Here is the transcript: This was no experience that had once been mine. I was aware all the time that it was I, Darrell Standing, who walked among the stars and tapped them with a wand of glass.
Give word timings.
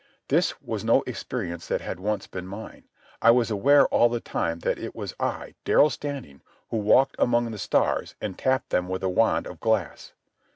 This 0.29 0.59
was 0.63 0.83
no 0.83 1.03
experience 1.03 1.67
that 1.67 1.81
had 1.81 1.99
once 1.99 2.25
been 2.25 2.47
mine. 2.47 2.85
I 3.21 3.29
was 3.29 3.51
aware 3.51 3.85
all 3.89 4.09
the 4.09 4.19
time 4.19 4.61
that 4.61 4.79
it 4.79 4.95
was 4.95 5.13
I, 5.19 5.53
Darrell 5.63 5.91
Standing, 5.91 6.41
who 6.71 6.77
walked 6.77 7.15
among 7.19 7.51
the 7.51 7.59
stars 7.59 8.15
and 8.19 8.35
tapped 8.35 8.71
them 8.71 8.87
with 8.87 9.03
a 9.03 9.09
wand 9.09 9.45
of 9.45 9.59
glass. 9.59 10.13